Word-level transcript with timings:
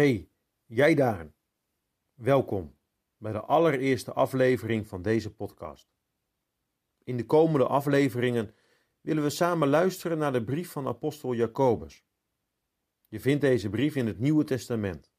Hey, 0.00 0.30
jij 0.66 0.94
daar. 0.94 1.32
Welkom 2.14 2.78
bij 3.16 3.32
de 3.32 3.40
allereerste 3.40 4.12
aflevering 4.12 4.86
van 4.86 5.02
deze 5.02 5.34
podcast. 5.34 5.92
In 7.04 7.16
de 7.16 7.26
komende 7.26 7.66
afleveringen 7.66 8.54
willen 9.00 9.22
we 9.22 9.30
samen 9.30 9.68
luisteren 9.68 10.18
naar 10.18 10.32
de 10.32 10.44
brief 10.44 10.70
van 10.70 10.86
apostel 10.86 11.34
Jacobus. 11.34 12.04
Je 13.08 13.20
vindt 13.20 13.40
deze 13.40 13.70
brief 13.70 13.96
in 13.96 14.06
het 14.06 14.18
Nieuwe 14.18 14.44
Testament. 14.44 15.12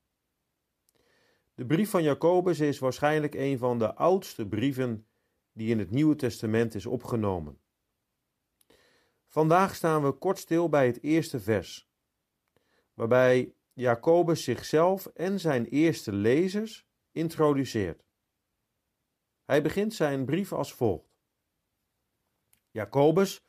De 1.53 1.65
brief 1.65 1.89
van 1.89 2.03
Jacobus 2.03 2.59
is 2.59 2.79
waarschijnlijk 2.79 3.33
een 3.33 3.57
van 3.57 3.79
de 3.79 3.95
oudste 3.95 4.47
brieven 4.47 5.07
die 5.51 5.69
in 5.69 5.79
het 5.79 5.91
Nieuwe 5.91 6.15
Testament 6.15 6.75
is 6.75 6.85
opgenomen. 6.85 7.61
Vandaag 9.27 9.75
staan 9.75 10.03
we 10.03 10.11
kort 10.11 10.37
stil 10.37 10.69
bij 10.69 10.85
het 10.85 11.03
eerste 11.03 11.39
vers, 11.39 11.91
waarbij 12.93 13.55
Jacobus 13.81 14.43
zichzelf 14.43 15.05
en 15.05 15.39
zijn 15.39 15.65
eerste 15.65 16.13
lezers 16.13 16.87
introduceert. 17.11 18.05
Hij 19.43 19.61
begint 19.61 19.93
zijn 19.93 20.25
brief 20.25 20.53
als 20.53 20.73
volgt: 20.73 21.15
Jacobus, 22.69 23.43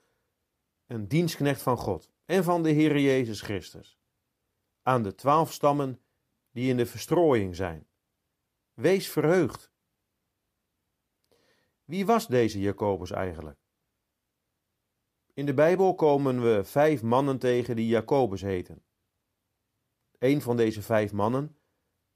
een 0.87 1.09
dienstknecht 1.09 1.63
van 1.63 1.77
God 1.77 2.11
en 2.25 2.45
van 2.45 2.63
de 2.63 2.71
Heer 2.71 2.99
Jezus 2.99 3.41
Christus, 3.41 3.99
aan 4.83 5.03
de 5.03 5.15
twaalf 5.15 5.53
stammen 5.53 6.03
die 6.51 6.69
in 6.71 6.77
de 6.77 6.87
verstrooiing 6.87 7.57
zijn. 7.57 7.89
Wees 8.73 9.11
verheugd. 9.11 9.71
Wie 11.85 12.07
was 12.07 12.27
deze 12.27 12.61
Jacobus 12.61 13.11
eigenlijk? 13.11 13.61
In 15.35 15.47
de 15.47 15.55
Bijbel 15.55 15.95
komen 15.95 16.43
we 16.43 16.65
vijf 16.65 17.03
mannen 17.03 17.39
tegen 17.39 17.77
die 17.77 17.87
Jacobus 17.87 18.41
heten. 18.41 18.85
Een 20.23 20.41
van 20.41 20.57
deze 20.57 20.83
vijf 20.83 21.13
mannen 21.13 21.57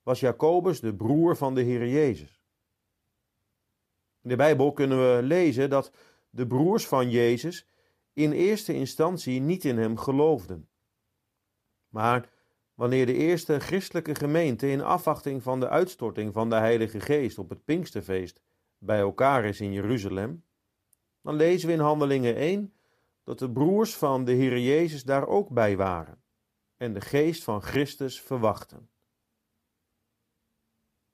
was 0.02 0.20
Jacobus, 0.20 0.80
de 0.80 0.94
broer 0.94 1.36
van 1.36 1.54
de 1.54 1.60
Heer 1.60 1.88
Jezus. 1.88 2.40
In 4.22 4.28
de 4.28 4.36
Bijbel 4.36 4.72
kunnen 4.72 4.98
we 4.98 5.22
lezen 5.22 5.70
dat 5.70 5.92
de 6.30 6.46
broers 6.46 6.86
van 6.86 7.10
Jezus 7.10 7.68
in 8.12 8.32
eerste 8.32 8.74
instantie 8.74 9.40
niet 9.40 9.64
in 9.64 9.78
hem 9.78 9.96
geloofden. 9.96 10.68
Maar 11.88 12.30
wanneer 12.74 13.06
de 13.06 13.14
eerste 13.14 13.60
christelijke 13.60 14.14
gemeente 14.14 14.70
in 14.70 14.82
afwachting 14.82 15.42
van 15.42 15.60
de 15.60 15.68
uitstorting 15.68 16.32
van 16.32 16.50
de 16.50 16.56
Heilige 16.56 17.00
Geest 17.00 17.38
op 17.38 17.48
het 17.48 17.64
Pinksterfeest 17.64 18.41
bij 18.78 18.98
elkaar 18.98 19.44
is 19.44 19.60
in 19.60 19.72
Jeruzalem, 19.72 20.44
dan 21.22 21.34
lezen 21.34 21.68
we 21.68 21.74
in 21.74 21.80
Handelingen 21.80 22.36
1 22.36 22.72
dat 23.24 23.38
de 23.38 23.50
broers 23.50 23.96
van 23.96 24.24
de 24.24 24.32
Heer 24.32 24.58
Jezus 24.58 25.04
daar 25.04 25.26
ook 25.26 25.48
bij 25.48 25.76
waren 25.76 26.24
en 26.77 26.92
de 26.92 27.00
geest 27.00 27.44
van 27.44 27.62
Christus 27.62 28.20
verwachten. 28.20 28.91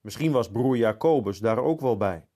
Misschien 0.00 0.32
was 0.32 0.50
broer 0.50 0.76
Jacobus 0.76 1.38
daar 1.38 1.58
ook 1.58 1.80
wel 1.80 1.96
bij. 1.96 2.28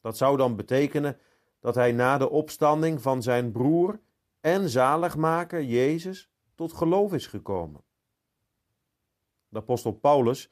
Dat 0.00 0.16
zou 0.16 0.36
dan 0.36 0.56
betekenen 0.56 1.20
dat 1.60 1.74
hij 1.74 1.92
na 1.92 2.18
de 2.18 2.28
opstanding 2.28 3.02
van 3.02 3.22
zijn 3.22 3.52
broer 3.52 4.00
en 4.40 4.68
zaligmaker 4.68 5.62
Jezus 5.62 6.30
tot 6.54 6.72
geloof 6.72 7.12
is 7.12 7.26
gekomen. 7.26 7.84
De 9.48 9.58
apostel 9.58 9.92
Paulus 9.92 10.50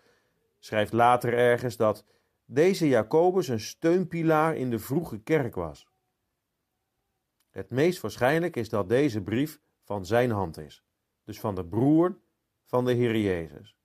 schrijft 0.58 0.92
later 0.92 1.34
ergens 1.34 1.76
dat 1.76 2.04
deze 2.44 2.88
Jacobus 2.88 3.48
een 3.48 3.60
steunpilaar 3.60 4.56
in 4.56 4.70
de 4.70 4.78
vroege 4.78 5.18
kerk 5.18 5.54
was. 5.54 5.88
Het 7.50 7.70
meest 7.70 8.00
waarschijnlijk 8.00 8.56
is 8.56 8.68
dat 8.68 8.88
deze 8.88 9.22
brief 9.22 9.60
van 9.82 10.06
zijn 10.06 10.30
hand 10.30 10.58
is 10.58 10.83
dus 11.24 11.40
van 11.40 11.54
de 11.54 11.64
broer 11.64 12.18
van 12.64 12.84
de 12.84 12.92
Heer 12.92 13.16
Jezus. 13.16 13.76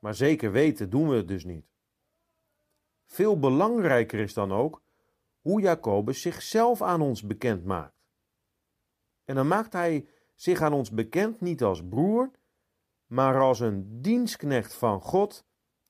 Maar 0.00 0.14
zeker 0.14 0.52
weten 0.52 0.90
doen 0.90 1.08
we 1.08 1.16
het 1.16 1.28
dus 1.28 1.44
niet. 1.44 1.66
Veel 3.04 3.38
belangrijker 3.38 4.20
is 4.20 4.34
dan 4.34 4.52
ook 4.52 4.82
hoe 5.40 5.60
Jacobus 5.60 6.20
zichzelf 6.20 6.82
aan 6.82 7.00
ons 7.00 7.22
bekend 7.22 7.64
maakt. 7.64 8.04
En 9.24 9.34
dan 9.34 9.48
maakt 9.48 9.72
hij 9.72 10.08
zich 10.34 10.60
aan 10.60 10.72
ons 10.72 10.90
bekend 10.90 11.40
niet 11.40 11.62
als 11.62 11.88
broer, 11.88 12.30
maar 13.06 13.40
als 13.40 13.60
een 13.60 14.02
dienstknecht 14.02 14.74
van 14.74 15.00
God 15.00 15.44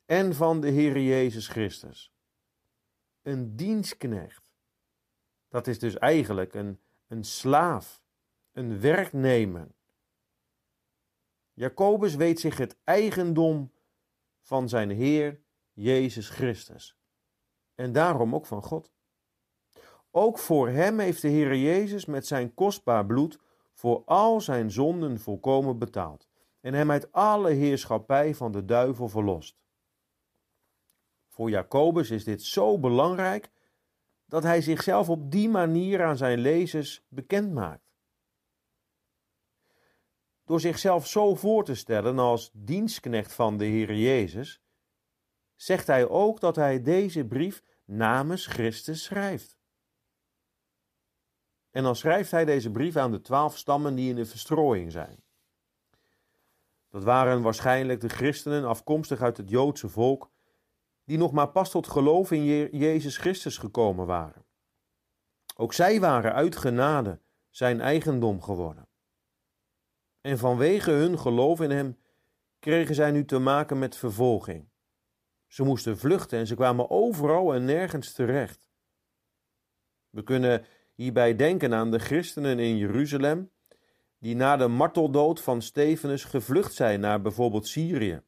en 0.07 0.35
van 0.35 0.61
de 0.61 0.69
Heer 0.69 1.01
Jezus 1.01 1.49
Christus. 1.49 2.13
Een 3.23 3.57
dienstknecht. 3.57 4.53
Dat 5.49 5.67
is 5.67 5.79
dus 5.79 5.99
eigenlijk 5.99 6.55
een, 6.55 6.81
een 7.09 7.25
slaaf, 7.25 8.03
een 8.53 8.81
werknemer, 8.81 9.69
Jacobus 11.55 12.15
weet 12.15 12.41
zich 12.41 12.57
het 12.57 12.77
eigendom 12.85 13.73
van 14.41 14.69
zijn 14.69 14.91
Heer 14.91 15.41
Jezus 15.73 16.29
Christus. 16.29 16.97
En 17.75 17.93
daarom 17.93 18.35
ook 18.35 18.47
van 18.47 18.63
God. 18.63 18.93
Ook 20.11 20.39
voor 20.39 20.69
hem 20.69 20.99
heeft 20.99 21.23
de 21.23 21.29
Heer 21.29 21.57
Jezus 21.57 22.05
met 22.05 22.27
zijn 22.27 22.55
kostbaar 22.55 23.07
bloed 23.07 23.39
voor 23.73 24.03
al 24.05 24.41
zijn 24.41 24.71
zonden 24.71 25.21
volkomen 25.21 25.79
betaald 25.79 26.29
en 26.61 26.75
hem 26.75 26.91
uit 26.91 27.13
alle 27.13 27.51
heerschappij 27.51 28.35
van 28.35 28.53
de 28.53 28.65
duivel 28.65 29.09
verlost. 29.09 29.59
Voor 31.29 31.51
Jacobus 31.51 32.11
is 32.11 32.25
dit 32.25 32.43
zo 32.43 32.79
belangrijk 32.79 33.51
dat 34.27 34.43
hij 34.43 34.61
zichzelf 34.61 35.09
op 35.09 35.31
die 35.31 35.49
manier 35.49 36.05
aan 36.05 36.17
zijn 36.17 36.39
lezers 36.39 37.05
bekend 37.09 37.53
maakt. 37.53 37.84
Door 40.45 40.61
zichzelf 40.61 41.07
zo 41.07 41.35
voor 41.35 41.65
te 41.65 41.75
stellen 41.75 42.19
als 42.19 42.51
dienstknecht 42.53 43.33
van 43.33 43.57
de 43.57 43.65
Heer 43.65 43.95
Jezus, 43.95 44.61
zegt 45.57 45.87
hij 45.87 46.09
ook 46.09 46.41
dat 46.41 46.57
hij 46.57 46.83
deze 46.83 47.25
brief 47.25 47.63
namens 47.85 48.47
Christus 48.47 49.03
schrijft. 49.03 49.59
En 51.71 51.83
dan 51.83 51.97
schrijft 51.97 52.31
hij 52.31 52.45
deze 52.45 52.71
brief 52.71 52.97
aan 52.97 53.11
de 53.11 53.21
twaalf 53.21 53.59
stammen 53.59 53.95
die 53.95 54.09
in 54.11 54.17
de 54.17 54.27
verstrooiing 54.27 54.93
zijn. 54.93 55.23
Dat 56.91 57.05
waren 57.05 57.43
waarschijnlijk 57.43 58.01
de 58.01 58.09
christenen 58.09 58.65
afkomstig 58.65 59.21
uit 59.21 59.37
het 59.37 59.51
Joodse 59.51 59.89
volk, 59.89 60.31
die 61.05 61.19
nog 61.19 61.33
maar 61.33 61.49
pas 61.49 61.71
tot 61.71 61.87
geloof 61.87 62.31
in 62.31 62.45
Jezus 62.79 63.17
Christus 63.17 63.59
gekomen 63.59 64.07
waren. 64.07 64.45
Ook 65.57 65.73
zij 65.73 66.01
waren 66.01 66.33
uit 66.33 66.57
genade 66.57 67.21
zijn 67.51 67.81
eigendom 67.81 68.43
geworden. 68.43 68.87
En 70.25 70.39
vanwege 70.39 70.91
hun 70.91 71.19
geloof 71.19 71.61
in 71.61 71.71
hem 71.71 71.99
kregen 72.59 72.95
zij 72.95 73.11
nu 73.11 73.25
te 73.25 73.39
maken 73.39 73.79
met 73.79 73.97
vervolging. 73.97 74.69
Ze 75.47 75.63
moesten 75.63 75.99
vluchten 75.99 76.39
en 76.39 76.47
ze 76.47 76.55
kwamen 76.55 76.91
overal 76.91 77.55
en 77.55 77.65
nergens 77.65 78.13
terecht. 78.13 78.71
We 80.11 80.23
kunnen 80.23 80.65
hierbij 80.95 81.37
denken 81.37 81.75
aan 81.75 81.91
de 81.91 81.99
christenen 81.99 82.59
in 82.59 82.77
Jeruzalem, 82.77 83.51
die 84.19 84.37
na 84.37 84.57
de 84.57 84.69
marteldood 84.69 85.41
van 85.41 85.63
Stefanus 85.63 86.25
gevlucht 86.25 86.75
zijn 86.75 87.01
naar 87.01 87.21
bijvoorbeeld 87.21 87.69
Syrië, 87.69 88.23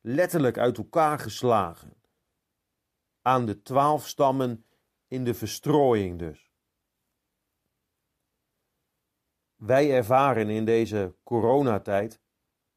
letterlijk 0.00 0.58
uit 0.58 0.78
elkaar 0.78 1.18
geslagen. 1.18 2.02
Aan 3.22 3.46
de 3.46 3.62
twaalf 3.62 4.06
stammen 4.06 4.66
in 5.08 5.24
de 5.24 5.34
verstrooiing 5.34 6.18
dus. 6.18 6.49
Wij 9.60 9.94
ervaren 9.94 10.48
in 10.48 10.64
deze 10.64 11.14
coronatijd 11.22 12.20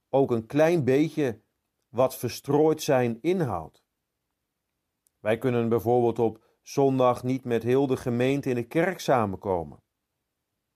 ook 0.09 0.31
een 0.31 0.45
klein 0.45 0.83
beetje 0.83 1.41
wat 1.89 2.17
verstrooid 2.17 2.81
zijn 2.81 3.17
inhoudt. 3.21 3.83
Wij 5.19 5.37
kunnen 5.37 5.69
bijvoorbeeld 5.69 6.19
op 6.19 6.43
zondag 6.61 7.23
niet 7.23 7.43
met 7.43 7.63
heel 7.63 7.87
de 7.87 7.97
gemeente 7.97 8.49
in 8.49 8.55
de 8.55 8.67
kerk 8.67 8.99
samenkomen. 8.99 9.83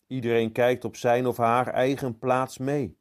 Iedereen 0.08 0.52
kijkt 0.52 0.86
op 0.86 0.96
zijn 0.96 1.28
of 1.28 1.38
haar 1.38 1.68
eigen 1.68 2.18
plaats 2.18 2.58
mee. 2.58 2.98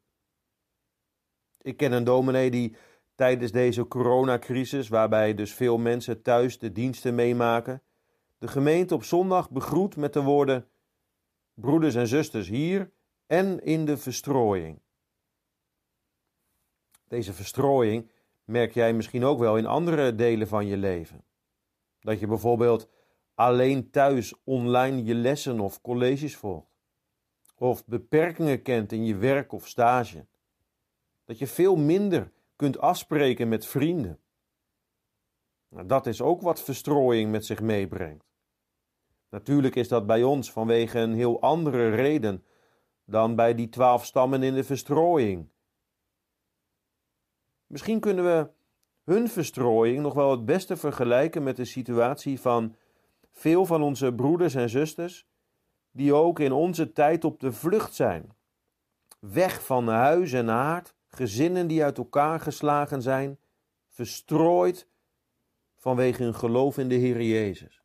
Ik 1.61 1.77
ken 1.77 1.93
een 1.93 2.05
dominee 2.05 2.51
die 2.51 2.77
tijdens 3.15 3.53
deze 3.53 3.89
coronacrisis, 3.89 4.89
waarbij 4.89 5.35
dus 5.35 5.55
veel 5.55 5.79
mensen 5.79 6.23
thuis 6.23 6.59
de 6.59 6.73
diensten 6.73 7.15
meemaken, 7.15 7.83
de 8.39 8.49
gemeente 8.49 8.95
op 8.95 9.05
zondag 9.05 9.51
begroet 9.51 9.97
met 9.97 10.13
de 10.13 10.23
woorden: 10.23 10.69
Broeders 11.55 11.95
en 11.95 12.07
zusters 12.07 12.49
hier 12.49 12.95
en 13.27 13.63
in 13.63 13.85
de 13.85 13.97
verstrooiing. 13.97 14.79
Deze 17.09 17.33
verstrooiing 17.33 18.11
merk 18.45 18.73
jij 18.73 18.93
misschien 18.93 19.25
ook 19.25 19.39
wel 19.39 19.57
in 19.57 19.67
andere 19.67 20.15
delen 20.15 20.49
van 20.49 20.67
je 20.67 20.77
leven. 20.77 21.25
Dat 22.01 22.21
je 22.21 22.27
bijvoorbeeld 22.27 22.89
alleen 23.35 23.91
thuis 23.91 24.35
online 24.45 25.05
je 25.05 25.15
lessen 25.15 25.61
of 25.61 25.81
colleges 25.81 26.37
volgt. 26.37 26.75
Of 27.55 27.87
beperkingen 27.87 28.63
kent 28.63 28.93
in 28.93 29.05
je 29.05 29.17
werk 29.17 29.53
of 29.53 29.69
stage. 29.69 30.27
Dat 31.25 31.39
je 31.39 31.47
veel 31.47 31.77
minder 31.77 32.33
kunt 32.57 32.79
afspreken 32.79 33.49
met 33.49 33.67
vrienden. 33.67 34.19
Nou, 35.69 35.87
dat 35.87 36.07
is 36.07 36.21
ook 36.21 36.41
wat 36.43 36.63
verstrooiing 36.63 37.31
met 37.31 37.47
zich 37.47 37.61
meebrengt. 37.61 38.25
Natuurlijk 39.31 39.75
is 39.75 39.89
dat 39.89 40.07
bij 40.07 40.23
ons 40.23 40.53
vanwege 40.53 40.99
een 40.99 41.15
heel 41.15 41.41
andere 41.41 41.91
reden 41.91 42.45
dan 43.07 43.35
bij 43.35 43.55
die 43.55 43.69
twaalf 43.69 44.05
stammen 44.05 44.43
in 44.43 44.55
de 44.55 44.65
verstrooiing. 44.65 45.49
Misschien 47.67 48.01
kunnen 48.01 48.25
we 48.25 48.51
hun 49.05 49.29
verstrooiing 49.29 50.03
nog 50.03 50.15
wel 50.15 50.31
het 50.31 50.45
beste 50.45 50.77
vergelijken 50.77 51.43
met 51.43 51.57
de 51.57 51.65
situatie 51.65 52.41
van 52.41 52.77
veel 53.33 53.67
van 53.67 53.83
onze 53.83 54.15
broeders 54.15 54.55
en 54.55 54.69
zusters, 54.69 55.27
die 55.91 56.15
ook 56.15 56.41
in 56.41 56.53
onze 56.53 56.93
tijd 56.93 57.25
op 57.25 57.41
de 57.41 57.53
vlucht 57.53 57.95
zijn. 57.95 58.37
Weg 59.19 59.65
van 59.65 59.89
huis 59.89 60.33
en 60.33 60.49
haard, 60.49 60.95
gezinnen 61.07 61.67
die 61.67 61.85
uit 61.85 61.99
elkaar 61.99 62.41
geslagen 62.41 63.03
zijn, 63.03 63.39
verstrooid 63.89 64.89
vanwege 65.77 66.23
hun 66.23 66.35
geloof 66.35 66.79
in 66.79 66.89
de 66.89 66.95
Heer 66.95 67.23
Jezus. 67.23 67.83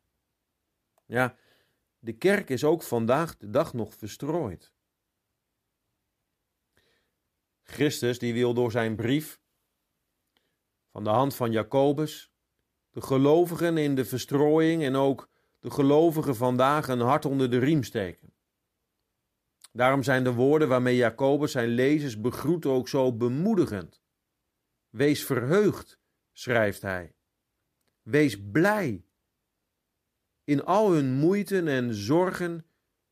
Ja, 1.06 1.36
de 1.98 2.12
kerk 2.12 2.50
is 2.50 2.64
ook 2.64 2.82
vandaag 2.82 3.36
de 3.36 3.50
dag 3.50 3.74
nog 3.74 3.94
verstrooid. 3.94 4.71
Christus 7.72 8.18
die 8.18 8.32
wil 8.32 8.54
door 8.54 8.70
zijn 8.70 8.96
brief 8.96 9.40
van 10.90 11.04
de 11.04 11.10
hand 11.10 11.34
van 11.34 11.52
Jacobus 11.52 12.32
de 12.90 13.00
gelovigen 13.00 13.78
in 13.78 13.94
de 13.94 14.04
verstrooiing 14.04 14.82
en 14.82 14.96
ook 14.96 15.30
de 15.60 15.70
gelovigen 15.70 16.36
vandaag 16.36 16.88
een 16.88 17.00
hart 17.00 17.24
onder 17.24 17.50
de 17.50 17.58
riem 17.58 17.82
steken. 17.82 18.34
Daarom 19.72 20.02
zijn 20.02 20.24
de 20.24 20.32
woorden 20.32 20.68
waarmee 20.68 20.96
Jacobus 20.96 21.52
zijn 21.52 21.68
lezers 21.68 22.20
begroet 22.20 22.66
ook 22.66 22.88
zo 22.88 23.16
bemoedigend. 23.16 24.02
Wees 24.88 25.24
verheugd, 25.24 25.98
schrijft 26.32 26.82
hij. 26.82 27.14
Wees 28.02 28.50
blij. 28.50 29.04
In 30.44 30.64
al 30.64 30.92
hun 30.92 31.12
moeiten 31.12 31.68
en 31.68 31.94
zorgen 31.94 32.66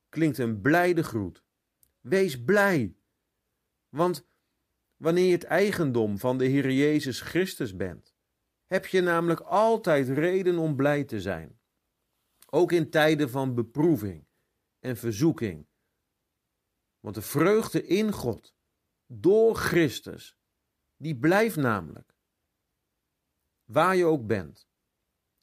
klinkt 0.09 0.39
een 0.39 0.61
blijde 0.61 1.03
groet. 1.03 1.45
Wees 2.01 2.45
blij. 2.45 2.97
Want 3.89 4.29
wanneer 5.01 5.27
je 5.27 5.33
het 5.33 5.45
eigendom 5.45 6.19
van 6.19 6.39
de 6.39 6.45
Heer 6.45 6.71
Jezus 6.71 7.21
Christus 7.21 7.77
bent, 7.77 8.15
heb 8.67 8.87
je 8.87 9.01
namelijk 9.01 9.41
altijd 9.41 10.09
reden 10.09 10.59
om 10.59 10.77
blij 10.77 11.05
te 11.05 11.21
zijn. 11.21 11.61
Ook 12.47 12.73
in 12.73 12.91
tijden 12.91 13.31
van 13.31 13.55
beproeving 13.55 14.27
en 14.79 14.97
verzoeking. 14.97 15.69
Want 16.99 17.15
de 17.15 17.23
vreugde 17.23 17.87
in 17.87 18.13
God, 18.13 18.55
door 19.07 19.55
Christus, 19.55 20.37
die 20.97 21.19
blijft 21.19 21.57
namelijk. 21.57 22.19
Waar 23.65 23.97
je 23.97 24.05
ook 24.05 24.27
bent 24.27 24.69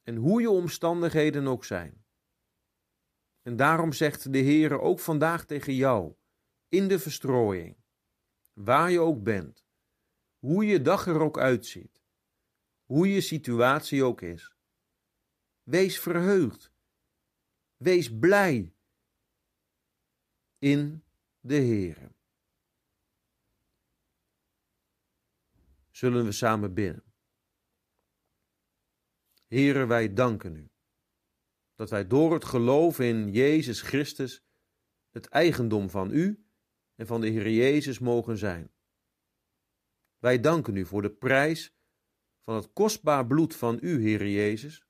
en 0.04 0.16
hoe 0.16 0.42
je 0.42 0.50
omstandigheden 0.50 1.48
ook 1.48 1.66
zijn. 1.66 2.06
En 3.42 3.56
daarom 3.56 3.94
zegt 3.94 4.34
de 4.34 4.40
Heer 4.40 4.80
ook 4.80 5.00
vandaag 5.00 5.46
tegen 5.46 5.74
jou, 5.74 6.16
in 6.68 6.88
de 6.88 7.00
verstrooiing, 7.00 7.78
waar 8.58 8.92
je 8.92 9.00
ook 9.00 9.24
bent, 9.24 9.66
hoe 10.40 10.66
je 10.66 10.82
dag 10.82 11.08
er 11.08 11.20
ook 11.20 11.38
uitziet, 11.38 12.02
hoe 12.86 13.08
je 13.08 13.22
situatie 13.22 14.04
ook 14.04 14.22
is. 14.22 14.56
Wees 15.64 16.00
verheugd, 16.00 16.72
wees 17.76 18.18
blij 18.18 18.74
in 20.58 21.04
de 21.40 21.56
Heer. 21.56 22.12
Zullen 25.92 26.26
we 26.26 26.32
samen 26.32 26.74
bidden? 26.74 27.04
Heere, 29.48 29.86
wij 29.86 30.14
danken 30.14 30.56
u 30.56 30.70
dat 31.76 31.90
wij 31.90 32.08
door 32.08 32.34
het 32.34 32.46
geloof 32.46 33.00
in 33.00 33.32
Jezus 33.32 33.82
Christus 33.82 34.44
het 35.10 35.28
eigendom 35.28 35.90
van 35.90 36.12
u 36.12 36.47
en 36.98 37.08
van 37.08 37.22
de 37.22 37.28
Heer 37.28 37.50
Jezus 37.50 38.00
mogen 38.00 38.38
zijn. 38.38 38.72
Wij 40.18 40.40
danken 40.40 40.76
u 40.76 40.86
voor 40.86 41.02
de 41.02 41.12
prijs 41.12 41.76
van 42.44 42.56
het 42.56 42.74
kostbaar 42.74 43.28
bloed 43.28 43.56
van 43.56 43.78
u, 43.82 44.02
Heer 44.02 44.28
Jezus. 44.28 44.86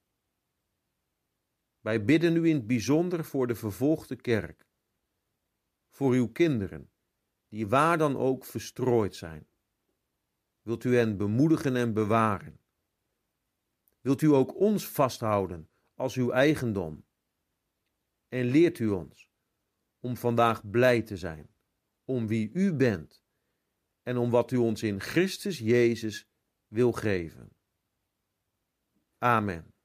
Wij 1.80 2.06
bidden 2.06 2.36
u 2.36 2.48
in 2.48 2.56
het 2.56 2.68
bijzonder 2.68 3.26
voor 3.26 3.48
de 3.48 3.56
vervolgde 3.56 4.16
kerk, 4.16 4.68
voor 5.90 6.14
uw 6.14 6.32
kinderen, 6.32 6.92
die 7.48 7.68
waar 7.68 7.98
dan 7.98 8.18
ook 8.18 8.46
verstrooid 8.46 9.16
zijn. 9.16 9.48
Wilt 10.62 10.84
u 10.84 10.96
hen 10.96 11.18
bemoedigen 11.18 11.76
en 11.76 11.94
bewaren? 11.94 12.60
Wilt 14.02 14.22
u 14.22 14.28
ook 14.28 14.56
ons 14.56 14.88
vasthouden 14.88 15.70
als 15.94 16.16
uw 16.16 16.32
eigendom? 16.32 17.06
En 18.28 18.46
leert 18.46 18.80
u 18.80 18.88
ons 18.88 19.30
om 20.00 20.18
vandaag 20.18 20.70
blij 20.70 21.02
te 21.02 21.18
zijn, 21.18 21.50
om 22.08 22.28
wie 22.28 22.50
u 22.54 22.74
bent 22.74 23.24
en 24.04 24.18
om 24.18 24.30
wat 24.30 24.52
u 24.52 24.58
ons 24.58 24.84
in 24.84 25.00
Christus 25.00 25.58
Jezus 25.58 26.28
wil 26.68 26.92
geven. 26.92 27.56
Amen. 29.18 29.77